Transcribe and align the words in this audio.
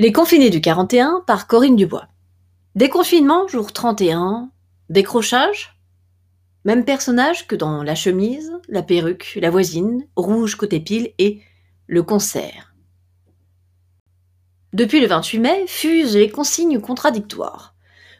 Les 0.00 0.12
confinés 0.12 0.48
du 0.48 0.62
41 0.62 1.24
par 1.26 1.46
Corinne 1.46 1.76
Dubois. 1.76 2.08
Déconfinement, 2.74 3.46
jour 3.48 3.70
31. 3.70 4.50
Décrochage? 4.88 5.78
Même 6.64 6.86
personnage 6.86 7.46
que 7.46 7.54
dans 7.54 7.82
La 7.82 7.94
chemise, 7.94 8.50
La 8.70 8.82
perruque, 8.82 9.36
La 9.42 9.50
voisine, 9.50 10.06
Rouge 10.16 10.54
côté 10.54 10.80
pile 10.80 11.12
et 11.18 11.42
Le 11.86 12.02
concert. 12.02 12.74
Depuis 14.72 15.02
le 15.02 15.06
28 15.06 15.38
mai, 15.38 15.64
fusent 15.66 16.16
les 16.16 16.30
consignes 16.30 16.80
contradictoires. 16.80 17.74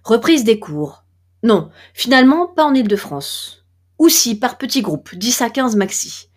Reprise 0.05 0.45
des 0.45 0.59
cours. 0.59 1.05
Non, 1.43 1.71
finalement, 1.95 2.47
pas 2.47 2.67
en 2.67 2.75
Île-de-France. 2.75 3.65
Ou 3.99 4.09
par 4.39 4.59
petits 4.59 4.83
groupes, 4.83 5.15
10 5.15 5.41
à 5.41 5.49
15 5.49 5.77
maxi. 5.77 6.29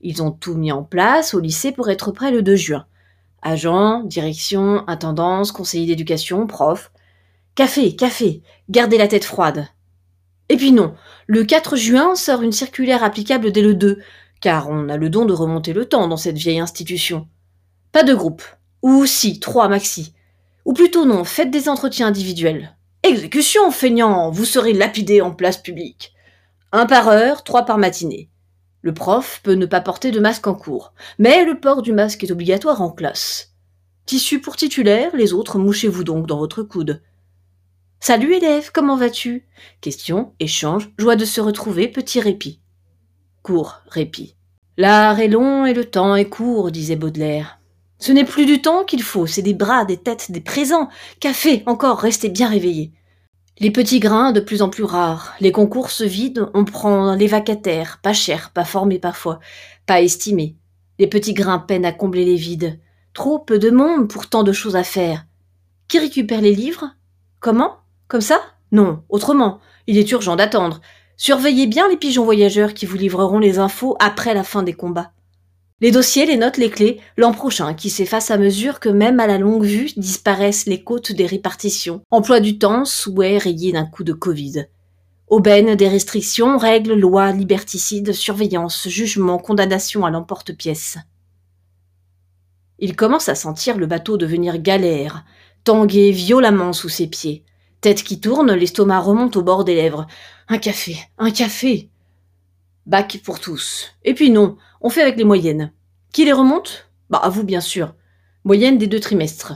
Ils 0.00 0.22
ont 0.22 0.30
tout 0.30 0.54
mis 0.54 0.70
en 0.70 0.84
place 0.84 1.34
au 1.34 1.40
lycée 1.40 1.72
pour 1.72 1.90
être 1.90 2.12
prêts 2.12 2.30
le 2.30 2.42
2 2.42 2.54
juin. 2.54 2.86
Agents, 3.42 4.04
direction, 4.04 4.84
intendance, 4.88 5.52
conseiller 5.52 5.86
d'éducation, 5.86 6.46
prof. 6.46 6.92
Café, 7.54 7.96
café, 7.96 8.42
gardez 8.70 8.96
la 8.96 9.08
tête 9.08 9.24
froide. 9.24 9.68
Et 10.48 10.56
puis 10.56 10.72
non, 10.72 10.94
le 11.26 11.44
4 11.44 11.76
juin 11.76 12.14
sort 12.14 12.42
une 12.42 12.52
circulaire 12.52 13.02
applicable 13.02 13.52
dès 13.52 13.62
le 13.62 13.74
2, 13.74 13.98
car 14.40 14.68
on 14.70 14.88
a 14.88 14.96
le 14.96 15.10
don 15.10 15.24
de 15.24 15.32
remonter 15.32 15.72
le 15.72 15.86
temps 15.86 16.08
dans 16.08 16.16
cette 16.16 16.38
vieille 16.38 16.60
institution. 16.60 17.28
Pas 17.92 18.04
de 18.04 18.14
groupe. 18.14 18.42
Ou 18.82 19.06
si, 19.06 19.38
trois 19.38 19.68
maxi. 19.68 20.14
Ou 20.64 20.72
plutôt 20.72 21.04
non, 21.04 21.24
faites 21.24 21.50
des 21.50 21.68
entretiens 21.68 22.08
individuels. 22.08 22.76
Exécution, 23.02 23.70
feignant, 23.70 24.30
vous 24.30 24.44
serez 24.44 24.72
lapidé 24.72 25.20
en 25.20 25.32
place 25.32 25.58
publique. 25.58 26.14
Un 26.72 26.86
par 26.86 27.08
heure, 27.08 27.44
trois 27.44 27.64
par 27.64 27.78
matinée. 27.78 28.28
Le 28.82 28.92
prof 28.92 29.40
peut 29.44 29.54
ne 29.54 29.66
pas 29.66 29.80
porter 29.80 30.10
de 30.10 30.18
masque 30.18 30.48
en 30.48 30.54
cours, 30.54 30.92
mais 31.18 31.44
le 31.44 31.60
port 31.60 31.82
du 31.82 31.92
masque 31.92 32.24
est 32.24 32.32
obligatoire 32.32 32.82
en 32.82 32.90
classe. 32.90 33.54
Tissu 34.06 34.40
pour 34.40 34.56
titulaire, 34.56 35.14
les 35.14 35.32
autres 35.32 35.58
mouchez-vous 35.58 36.02
donc 36.02 36.26
dans 36.26 36.38
votre 36.38 36.64
coude. 36.64 37.00
Salut 38.00 38.34
élève, 38.34 38.72
comment 38.74 38.96
vas-tu? 38.96 39.46
Question, 39.80 40.32
échange, 40.40 40.90
joie 40.98 41.14
de 41.14 41.24
se 41.24 41.40
retrouver, 41.40 41.86
petit 41.86 42.18
répit. 42.18 42.60
Court, 43.44 43.82
répit. 43.86 44.34
L'art 44.76 45.20
est 45.20 45.28
long 45.28 45.64
et 45.64 45.74
le 45.74 45.84
temps 45.84 46.16
est 46.16 46.28
court, 46.28 46.72
disait 46.72 46.96
Baudelaire. 46.96 47.60
Ce 48.00 48.10
n'est 48.10 48.24
plus 48.24 48.46
du 48.46 48.60
temps 48.60 48.82
qu'il 48.82 49.04
faut, 49.04 49.28
c'est 49.28 49.42
des 49.42 49.54
bras, 49.54 49.84
des 49.84 49.96
têtes, 49.96 50.32
des 50.32 50.40
présents. 50.40 50.88
Café, 51.20 51.62
encore, 51.66 52.00
restez 52.00 52.30
bien 52.30 52.48
réveillés. 52.48 52.92
Les 53.58 53.70
petits 53.70 54.00
grains 54.00 54.32
de 54.32 54.40
plus 54.40 54.62
en 54.62 54.70
plus 54.70 54.82
rares, 54.82 55.34
les 55.40 55.52
concours 55.52 55.90
se 55.90 56.04
vident, 56.04 56.50
on 56.54 56.64
prend 56.64 57.14
les 57.14 57.26
vacataires, 57.26 58.00
pas 58.02 58.14
chers, 58.14 58.50
pas 58.50 58.64
formés 58.64 58.98
parfois, 58.98 59.40
pas 59.86 60.00
estimés. 60.00 60.56
Les 60.98 61.06
petits 61.06 61.34
grains 61.34 61.58
peinent 61.58 61.84
à 61.84 61.92
combler 61.92 62.24
les 62.24 62.36
vides. 62.36 62.80
Trop 63.12 63.38
peu 63.38 63.58
de 63.58 63.70
monde 63.70 64.08
pour 64.08 64.26
tant 64.28 64.42
de 64.42 64.52
choses 64.52 64.74
à 64.74 64.84
faire. 64.84 65.26
Qui 65.86 65.98
récupère 65.98 66.40
les 66.40 66.54
livres? 66.54 66.96
Comment? 67.40 67.76
Comme 68.08 68.22
ça? 68.22 68.40
Non, 68.72 69.02
autrement. 69.10 69.60
Il 69.86 69.98
est 69.98 70.10
urgent 70.12 70.34
d'attendre. 70.34 70.80
Surveillez 71.18 71.66
bien 71.66 71.88
les 71.88 71.98
pigeons 71.98 72.24
voyageurs 72.24 72.72
qui 72.72 72.86
vous 72.86 72.96
livreront 72.96 73.38
les 73.38 73.58
infos 73.58 73.96
après 74.00 74.32
la 74.32 74.44
fin 74.44 74.62
des 74.62 74.72
combats. 74.72 75.12
Les 75.82 75.90
dossiers, 75.90 76.26
les 76.26 76.36
notes, 76.36 76.58
les 76.58 76.70
clés, 76.70 77.00
l'an 77.16 77.32
prochain, 77.32 77.74
qui 77.74 77.90
s'efface 77.90 78.30
à 78.30 78.38
mesure 78.38 78.78
que 78.78 78.88
même 78.88 79.18
à 79.18 79.26
la 79.26 79.36
longue 79.36 79.64
vue 79.64 79.90
disparaissent 79.96 80.66
les 80.66 80.84
côtes 80.84 81.10
des 81.10 81.26
répartitions. 81.26 82.02
Emploi 82.12 82.38
du 82.38 82.56
temps, 82.56 82.84
souhait 82.84 83.36
rayé 83.36 83.72
d'un 83.72 83.84
coup 83.84 84.04
de 84.04 84.12
Covid. 84.12 84.66
Aubaine 85.26 85.74
des 85.74 85.88
restrictions, 85.88 86.56
règles, 86.56 86.94
lois, 86.94 87.32
liberticides, 87.32 88.12
surveillance, 88.12 88.86
jugement, 88.88 89.38
condamnation 89.38 90.06
à 90.06 90.10
l'emporte-pièce. 90.12 90.98
Il 92.78 92.94
commence 92.94 93.28
à 93.28 93.34
sentir 93.34 93.76
le 93.76 93.86
bateau 93.86 94.16
devenir 94.16 94.58
galère, 94.58 95.24
tanguer 95.64 96.12
violemment 96.12 96.72
sous 96.72 96.90
ses 96.90 97.08
pieds. 97.08 97.44
Tête 97.80 98.04
qui 98.04 98.20
tourne, 98.20 98.52
l'estomac 98.52 99.00
remonte 99.00 99.36
au 99.36 99.42
bord 99.42 99.64
des 99.64 99.74
lèvres. 99.74 100.06
Un 100.46 100.58
café, 100.58 100.96
un 101.18 101.32
café. 101.32 101.90
Bac 102.86 103.20
pour 103.24 103.38
tous. 103.38 103.94
Et 104.04 104.14
puis 104.14 104.30
non, 104.30 104.56
on 104.80 104.90
fait 104.90 105.02
avec 105.02 105.16
les 105.16 105.24
moyennes. 105.24 105.72
Qui 106.12 106.26
les 106.26 106.32
remonte? 106.32 106.90
Bah, 107.10 107.20
à 107.22 107.30
vous 107.30 107.42
bien 107.42 107.60
sûr. 107.60 107.94
Moyenne 108.44 108.78
des 108.78 108.86
deux 108.86 109.00
trimestres. 109.00 109.54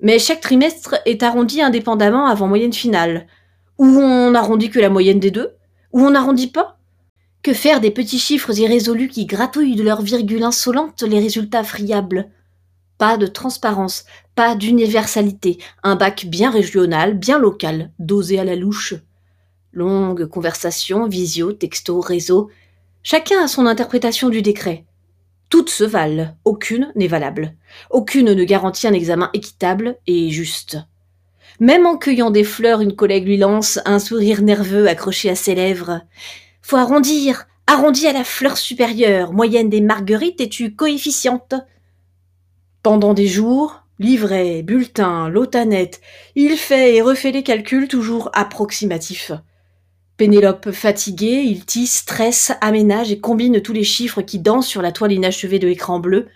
Mais 0.00 0.18
chaque 0.18 0.40
trimestre 0.40 0.96
est 1.04 1.22
arrondi 1.22 1.60
indépendamment 1.60 2.26
avant 2.26 2.46
moyenne 2.46 2.72
finale. 2.72 3.26
Ou 3.78 3.86
on 3.86 4.34
arrondit 4.34 4.70
que 4.70 4.80
la 4.80 4.88
moyenne 4.88 5.20
des 5.20 5.30
deux? 5.30 5.54
Ou 5.92 6.00
on 6.00 6.10
n'arrondit 6.10 6.46
pas? 6.46 6.78
Que 7.42 7.52
faire 7.52 7.80
des 7.80 7.90
petits 7.90 8.18
chiffres 8.18 8.58
irrésolus 8.58 9.08
qui 9.08 9.26
gratouillent 9.26 9.76
de 9.76 9.82
leur 9.82 10.02
virgule 10.02 10.42
insolente 10.42 11.02
les 11.02 11.18
résultats 11.20 11.64
friables? 11.64 12.30
Pas 12.98 13.16
de 13.16 13.26
transparence, 13.26 14.04
pas 14.34 14.54
d'universalité, 14.54 15.58
un 15.82 15.96
bac 15.96 16.26
bien 16.26 16.50
régional, 16.50 17.14
bien 17.14 17.38
local, 17.38 17.92
dosé 17.98 18.38
à 18.38 18.44
la 18.44 18.56
louche. 18.56 18.94
Longue 19.72 20.26
conversation, 20.26 21.08
visio, 21.08 21.52
texto, 21.52 22.00
réseau, 22.00 22.50
Chacun 23.02 23.42
a 23.42 23.48
son 23.48 23.64
interprétation 23.64 24.28
du 24.28 24.42
décret. 24.42 24.84
Toutes 25.50 25.68
se 25.68 25.82
valent, 25.82 26.36
aucune 26.44 26.92
n'est 26.94 27.08
valable. 27.08 27.54
Aucune 27.90 28.32
ne 28.32 28.44
garantit 28.44 28.86
un 28.86 28.92
examen 28.92 29.30
équitable 29.34 29.96
et 30.06 30.30
juste. 30.30 30.78
Même 31.58 31.86
en 31.86 31.98
cueillant 31.98 32.30
des 32.30 32.44
fleurs, 32.44 32.80
une 32.80 32.94
collègue 32.94 33.26
lui 33.26 33.36
lance 33.36 33.80
un 33.84 33.98
sourire 33.98 34.42
nerveux 34.42 34.88
accroché 34.88 35.28
à 35.28 35.34
ses 35.34 35.56
lèvres. 35.56 36.02
Faut 36.62 36.76
arrondir, 36.76 37.48
arrondi 37.66 38.06
à 38.06 38.12
la 38.12 38.22
fleur 38.22 38.56
supérieure, 38.56 39.32
moyenne 39.32 39.68
des 39.68 39.80
marguerites 39.80 40.40
et 40.40 40.48
tu 40.48 40.74
coefficiente. 40.76 41.54
Pendant 42.84 43.12
des 43.12 43.26
jours, 43.26 43.82
livrets, 43.98 44.62
bulletins, 44.62 45.28
lotanette, 45.28 46.00
il 46.36 46.56
fait 46.56 46.94
et 46.94 47.02
refait 47.02 47.32
les 47.32 47.42
calculs 47.42 47.88
toujours 47.88 48.30
approximatifs. 48.34 49.32
Pénélope 50.20 50.72
fatiguée, 50.72 51.44
il 51.46 51.64
tisse, 51.64 52.00
stresse, 52.00 52.52
aménage 52.60 53.10
et 53.10 53.20
combine 53.20 53.62
tous 53.62 53.72
les 53.72 53.84
chiffres 53.84 54.20
qui 54.20 54.38
dansent 54.38 54.66
sur 54.66 54.82
la 54.82 54.92
toile 54.92 55.12
inachevée 55.12 55.58
de 55.58 55.66
l'écran 55.66 55.98
bleu. 55.98 56.26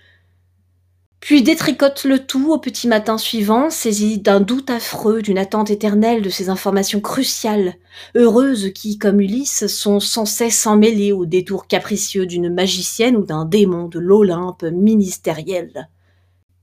Puis 1.20 1.42
détricote 1.42 2.04
le 2.04 2.20
tout 2.20 2.50
au 2.50 2.56
petit 2.56 2.88
matin 2.88 3.18
suivant, 3.18 3.68
saisi 3.68 4.18
d'un 4.18 4.40
doute 4.40 4.70
affreux, 4.70 5.20
d'une 5.20 5.36
attente 5.36 5.68
éternelle 5.68 6.22
de 6.22 6.30
ces 6.30 6.48
informations 6.48 7.02
cruciales, 7.02 7.74
heureuses 8.16 8.72
qui, 8.74 8.96
comme 8.96 9.20
Ulysse, 9.20 9.66
sont 9.66 10.00
sans 10.00 10.24
cesse 10.24 10.66
emmêlées 10.66 11.12
aux 11.12 11.26
détours 11.26 11.66
capricieux 11.66 12.24
d'une 12.24 12.48
magicienne 12.48 13.18
ou 13.18 13.26
d'un 13.26 13.44
démon 13.44 13.88
de 13.88 13.98
l'Olympe 13.98 14.62
ministériel. 14.62 15.90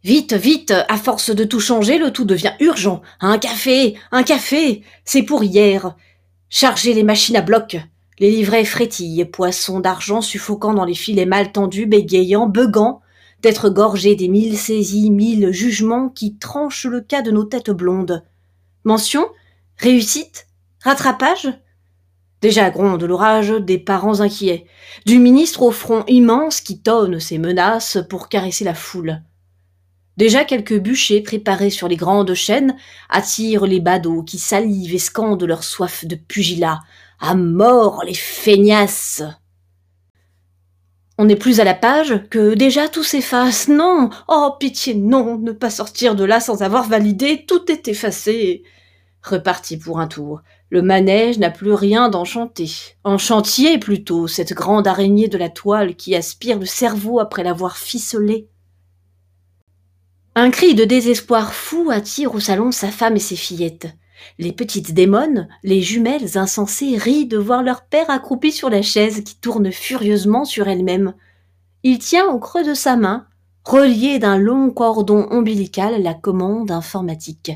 Vite, 0.04 0.34
vite, 0.34 0.74
à 0.90 0.98
force 0.98 1.30
de 1.30 1.44
tout 1.44 1.60
changer, 1.60 2.00
le 2.00 2.10
tout 2.10 2.26
devient 2.26 2.54
urgent. 2.60 3.04
Un 3.20 3.38
café, 3.38 3.94
un 4.12 4.24
café, 4.24 4.82
c'est 5.06 5.22
pour 5.22 5.44
hier. 5.44 5.96
Chargez 6.54 6.94
les 6.94 7.04
machines 7.04 7.38
à 7.38 7.42
bloc. 7.42 7.78
Les 8.20 8.30
livrets 8.30 8.66
frétillent, 8.66 9.24
poissons 9.24 9.80
d'argent 9.80 10.20
suffocant 10.20 10.74
dans 10.74 10.84
les 10.84 10.96
filets 10.96 11.26
mal 11.26 11.54
tendus, 11.54 11.86
bégayant, 11.86 12.46
beugant, 12.46 13.00
d'être 13.42 13.70
gorgés 13.70 14.18
des 14.18 14.28
mille 14.28 14.58
saisies, 14.58 15.12
mille 15.12 15.54
jugements 15.54 16.10
qui 16.10 16.36
tranchent 16.36 16.86
le 16.86 17.00
cas 17.00 17.22
de 17.22 17.32
nos 17.32 17.46
têtes 17.46 17.72
blondes. 17.72 18.26
Mention 18.84 19.26
Réussite 19.78 20.48
Rattrapage? 20.82 21.48
Déjà 22.42 22.70
gronde 22.70 23.04
l'orage 23.04 23.52
des 23.52 23.80
parents 23.80 24.20
inquiets, 24.20 24.66
du 25.06 25.20
ministre 25.20 25.62
au 25.62 25.72
front 25.72 26.04
immense 26.08 26.60
qui 26.60 26.82
tonne 26.82 27.22
ses 27.22 27.38
menaces 27.38 27.98
pour 28.10 28.28
caresser 28.28 28.66
la 28.66 28.74
foule. 28.74 29.22
Déjà 30.18 30.44
quelques 30.44 30.78
bûchers 30.78 31.22
préparés 31.22 31.70
sur 31.70 31.88
les 31.88 31.96
grandes 31.96 32.34
chaînes 32.34 32.76
attirent 33.10 33.66
les 33.66 33.80
badauds 33.80 34.24
qui 34.24 34.40
salivent 34.40 34.94
et 34.94 35.00
scandent 35.00 35.44
leur 35.44 35.64
soif 35.64 36.06
de 36.06 36.16
pugilat. 36.16 36.80
À 37.20 37.36
mort 37.36 38.04
les 38.06 38.14
feignasses 38.14 39.24
On 41.18 41.26
n'est 41.26 41.36
plus 41.36 41.60
à 41.60 41.64
la 41.64 41.74
page 41.74 42.28
que 42.30 42.56
déjà 42.56 42.90
tout 42.90 43.04
s'efface. 43.04 43.68
Non 43.68 44.10
Oh 44.28 44.56
pitié, 44.60 44.96
non 44.96 45.38
Ne 45.38 45.52
pas 45.54 45.70
sortir 45.70 46.16
de 46.16 46.24
là 46.24 46.40
sans 46.40 46.62
avoir 46.62 46.88
validé, 46.88 47.46
tout 47.48 47.72
est 47.72 47.88
effacé 47.88 48.64
Reparti 49.24 49.78
pour 49.78 50.00
un 50.00 50.08
tour. 50.08 50.42
Le 50.70 50.82
manège 50.82 51.38
n'a 51.38 51.52
plus 51.52 51.74
rien 51.74 52.10
d'enchanté. 52.10 52.72
En 53.04 53.20
chantier 53.20 53.78
plutôt, 53.78 54.28
cette 54.28 54.54
grande 54.54 54.88
araignée 54.88 55.28
de 55.28 55.38
la 55.38 55.50
toile 55.50 55.96
qui 55.96 56.16
aspire 56.16 56.58
le 56.58 56.66
cerveau 56.66 57.20
après 57.20 57.44
l'avoir 57.44 57.78
ficelé. 57.78 58.50
Un 60.34 60.50
cri 60.50 60.76
de 60.76 60.86
désespoir 60.86 61.54
fou 61.54 61.90
attire 61.92 62.34
au 62.34 62.40
salon 62.40 62.72
sa 62.72 62.88
femme 62.88 63.18
et 63.18 63.20
ses 63.20 63.36
fillettes. 63.36 63.90
Les 64.40 64.54
petites 64.54 64.94
démones, 64.94 65.50
les 65.62 65.82
jumelles 65.82 66.38
insensées, 66.38 66.96
rient 66.96 67.26
de 67.26 67.38
voir 67.38 67.64
leur 67.64 67.84
père 67.84 68.10
accroupi 68.10 68.54
sur 68.54 68.70
la 68.70 68.82
chaise 68.82 69.26
qui 69.26 69.36
tourne 69.36 69.74
furieusement 69.74 70.46
sur 70.46 70.70
elle-même. 70.70 71.16
Il 71.84 72.00
tient 72.00 72.28
au 72.28 72.40
creux 72.40 72.64
de 72.64 72.74
sa 72.74 72.96
main, 72.96 73.28
relié 73.66 74.20
d'un 74.20 74.38
long 74.38 74.70
cordon 74.72 75.28
ombilical, 75.32 76.02
la 76.02 76.14
commande 76.14 76.72
informatique. 76.72 77.52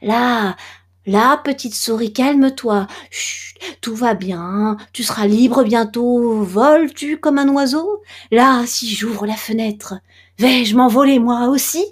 Là, 0.00 0.56
là, 1.04 1.36
petite 1.44 1.74
souris, 1.74 2.14
calme-toi. 2.14 2.86
Chut, 3.10 3.58
tout 3.82 3.94
va 3.94 4.14
bien. 4.14 4.78
Tu 4.94 5.02
seras 5.02 5.26
libre 5.26 5.64
bientôt. 5.64 6.42
Voles-tu 6.42 7.18
comme 7.18 7.36
un 7.36 7.48
oiseau? 7.50 8.02
Là, 8.30 8.64
si 8.64 8.88
j'ouvre 8.94 9.26
la 9.26 9.36
fenêtre. 9.36 9.96
Vais-je 10.38 10.76
m'envoler 10.76 11.18
moi 11.18 11.48
aussi? 11.48 11.84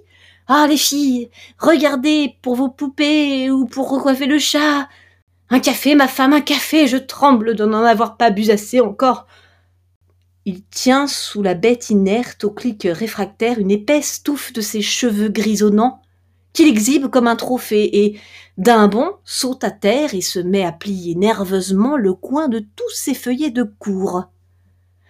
Ah, 0.49 0.67
les 0.69 0.77
filles, 0.77 1.31
regardez 1.59 2.37
pour 2.43 2.57
vos 2.57 2.69
poupées 2.69 3.51
ou 3.51 3.67
pour 3.67 3.89
recoiffer 3.89 4.27
le 4.27 4.39
chat. 4.39 4.89
Un 5.51 5.61
café, 5.61 5.95
ma 5.95 6.09
femme, 6.09 6.33
un 6.33 6.41
café, 6.41 6.89
je 6.89 6.97
tremble 6.97 7.55
de 7.55 7.65
n'en 7.65 7.85
avoir 7.85 8.17
pas 8.17 8.31
bu 8.31 8.51
assez 8.51 8.81
encore. 8.81 9.27
Il 10.45 10.65
tient 10.65 11.07
sous 11.07 11.41
la 11.41 11.55
bête 11.55 11.91
inerte 11.91 12.43
au 12.43 12.51
clic 12.51 12.89
réfractaire 12.91 13.61
une 13.61 13.71
épaisse 13.71 14.25
touffe 14.25 14.53
de 14.53 14.61
ses 14.61 14.83
cheveux 14.83 15.29
grisonnants 15.29 16.03
qu'il 16.53 16.67
exhibe 16.67 17.07
comme 17.07 17.29
un 17.29 17.37
trophée 17.37 18.05
et, 18.05 18.21
d'un 18.59 18.89
bond, 18.89 19.13
saute 19.25 19.63
à 19.63 19.71
terre 19.71 20.15
et 20.15 20.21
se 20.21 20.41
met 20.41 20.65
à 20.65 20.73
plier 20.73 21.15
nerveusement 21.15 21.97
le 21.97 22.13
coin 22.13 22.49
de 22.49 22.59
tous 22.59 22.91
ses 22.91 23.15
feuillets 23.15 23.51
de 23.51 23.63
cour. 23.63 24.25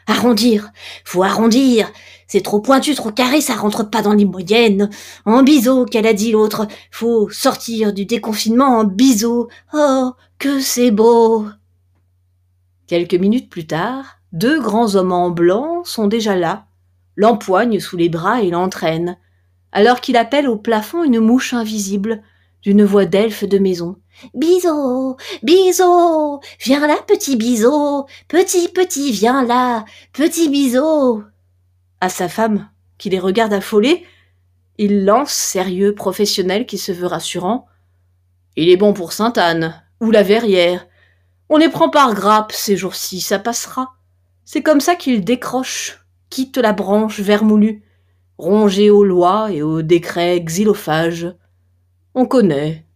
Arrondir, 0.06 0.70
faut 1.04 1.22
arrondir. 1.22 1.90
C'est 2.26 2.40
trop 2.42 2.60
pointu, 2.60 2.94
trop 2.94 3.10
carré, 3.10 3.40
ça 3.40 3.54
rentre 3.54 3.88
pas 3.88 4.02
dans 4.02 4.14
les 4.14 4.24
moyennes. 4.24 4.90
En 5.24 5.42
biseau, 5.42 5.84
qu'elle 5.84 6.06
a 6.06 6.14
dit 6.14 6.32
l'autre. 6.32 6.66
Faut 6.90 7.28
sortir 7.30 7.92
du 7.92 8.06
déconfinement 8.06 8.78
en 8.78 8.84
biseau. 8.84 9.48
Oh, 9.74 10.12
que 10.38 10.60
c'est 10.60 10.90
beau. 10.90 11.46
Quelques 12.86 13.14
minutes 13.14 13.48
plus 13.48 13.66
tard, 13.66 14.18
deux 14.32 14.60
grands 14.60 14.96
hommes 14.96 15.12
en 15.12 15.30
blanc 15.30 15.84
sont 15.84 16.08
déjà 16.08 16.36
là, 16.36 16.66
l'empoignent 17.16 17.80
sous 17.80 17.96
les 17.96 18.08
bras 18.08 18.42
et 18.42 18.50
l'entraînent, 18.50 19.18
alors 19.72 20.00
qu'il 20.00 20.16
appelle 20.16 20.48
au 20.48 20.56
plafond 20.56 21.04
une 21.04 21.20
mouche 21.20 21.54
invisible, 21.54 22.22
d'une 22.62 22.84
voix 22.84 23.06
d'elfe 23.06 23.44
de 23.44 23.58
maison. 23.58 23.96
Biseau, 24.34 25.16
biseau, 25.42 26.40
viens 26.60 26.86
là, 26.86 26.96
petit 27.06 27.36
biseau, 27.36 28.06
petit, 28.28 28.68
petit, 28.68 29.10
viens 29.12 29.44
là, 29.44 29.84
petit 30.12 30.48
biseau. 30.48 31.24
À 32.00 32.08
sa 32.08 32.28
femme, 32.28 32.68
qui 32.98 33.10
les 33.10 33.18
regarde 33.18 33.52
affolés, 33.52 34.04
il 34.78 35.04
lance, 35.04 35.32
sérieux, 35.32 35.94
professionnel, 35.94 36.66
qui 36.66 36.78
se 36.78 36.92
veut 36.92 37.06
rassurant. 37.06 37.66
Il 38.56 38.68
est 38.68 38.76
bon 38.76 38.92
pour 38.92 39.12
Sainte-Anne, 39.12 39.82
ou 40.00 40.10
la 40.10 40.22
Verrière. 40.22 40.86
On 41.48 41.56
les 41.56 41.68
prend 41.68 41.88
par 41.88 42.14
grappe 42.14 42.52
ces 42.52 42.76
jours-ci, 42.76 43.20
ça 43.20 43.38
passera. 43.38 43.94
C'est 44.44 44.62
comme 44.62 44.80
ça 44.80 44.96
qu'il 44.96 45.24
décroche, 45.24 46.04
quitte 46.30 46.58
la 46.58 46.72
branche 46.72 47.20
vermoulue, 47.20 47.82
rongée 48.38 48.90
aux 48.90 49.04
lois 49.04 49.52
et 49.52 49.62
aux 49.62 49.82
décrets 49.82 50.40
xylophages. 50.40 51.34
On 52.14 52.26
connaît, 52.26 52.86